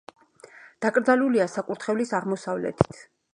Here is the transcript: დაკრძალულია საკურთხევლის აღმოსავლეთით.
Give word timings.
დაკრძალულია 0.85 1.47
საკურთხევლის 1.57 2.15
აღმოსავლეთით. 2.21 3.05